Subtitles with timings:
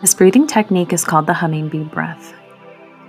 [0.00, 2.32] This breathing technique is called the humming bee breath.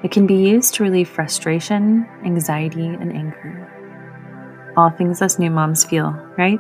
[0.02, 4.74] It can be used to relieve frustration, anxiety, and anger.
[4.76, 6.60] All things us new moms feel, right?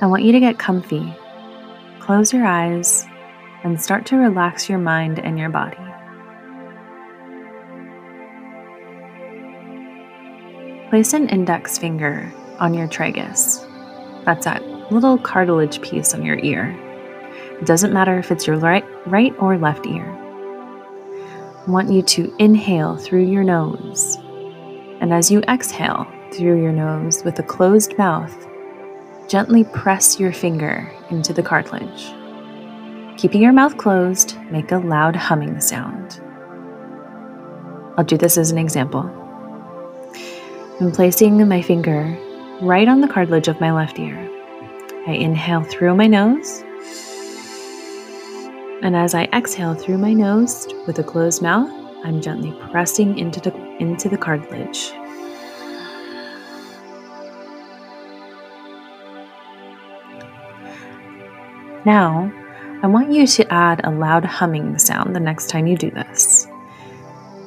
[0.00, 1.14] I want you to get comfy.
[2.00, 3.06] Close your eyes
[3.62, 5.76] and start to relax your mind and your body.
[10.90, 13.64] Place an index finger on your tragus.
[14.24, 16.76] That's that little cartilage piece on your ear.
[17.60, 20.04] It doesn't matter if it's your right, right or left ear.
[21.66, 24.16] I want you to inhale through your nose.
[25.00, 28.46] And as you exhale through your nose with a closed mouth,
[29.26, 32.12] gently press your finger into the cartilage.
[33.18, 36.20] Keeping your mouth closed, make a loud humming sound.
[37.96, 39.10] I'll do this as an example.
[40.78, 42.16] I'm placing my finger
[42.60, 44.30] right on the cartilage of my left ear.
[45.06, 46.62] I inhale through my nose
[48.82, 51.70] and as I exhale through my nose with a closed mouth,
[52.04, 54.92] I'm gently pressing into the, into the cartilage.
[61.84, 62.32] Now,
[62.82, 66.46] I want you to add a loud humming sound the next time you do this.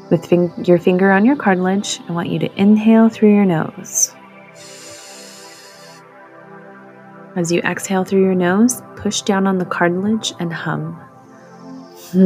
[0.09, 0.31] With
[0.67, 4.15] your finger on your cartilage, I want you to inhale through your nose.
[7.35, 10.99] As you exhale through your nose, push down on the cartilage and hum.
[12.11, 12.19] Hmm.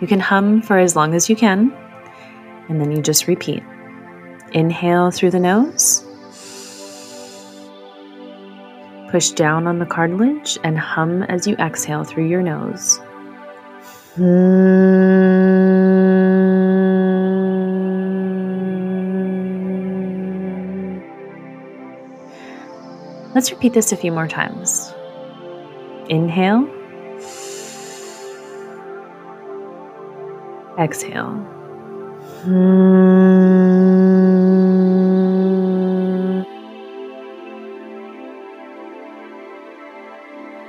[0.00, 1.72] You can hum for as long as you can,
[2.68, 3.62] and then you just repeat.
[4.52, 6.02] Inhale through the nose.
[9.12, 12.98] Push down on the cartilage and hum as you exhale through your nose.
[23.36, 24.94] Let's repeat this a few more times.
[26.08, 26.66] Inhale.
[30.78, 31.36] Exhale.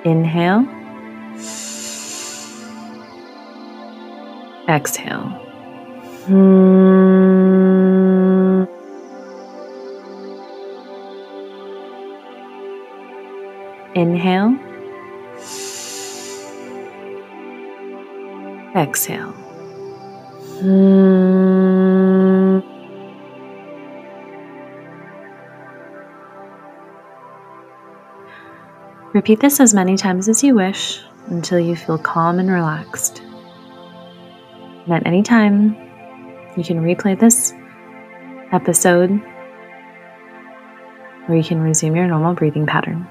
[0.04, 0.68] Inhale.
[4.68, 5.48] Exhale.
[13.98, 14.54] Inhale.
[18.76, 19.34] Exhale.
[29.14, 33.24] Repeat this as many times as you wish until you feel calm and relaxed.
[34.86, 35.76] And at any time,
[36.56, 37.52] you can replay this
[38.52, 39.10] episode
[41.28, 43.08] or you can resume your normal breathing pattern.